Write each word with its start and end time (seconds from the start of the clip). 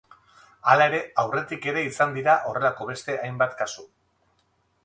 Hala 0.71 0.87
ere, 0.91 1.01
aurretik 1.25 1.69
ere 1.73 1.83
izan 1.89 2.17
dira 2.17 2.39
horrelako 2.53 2.91
beste 2.93 3.19
hainbat 3.27 3.55
kasu. 3.63 3.89